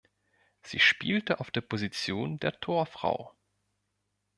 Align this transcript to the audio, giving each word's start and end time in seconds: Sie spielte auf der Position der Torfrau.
Sie 0.63 0.79
spielte 0.79 1.39
auf 1.39 1.51
der 1.51 1.61
Position 1.61 2.39
der 2.39 2.59
Torfrau. 2.59 3.35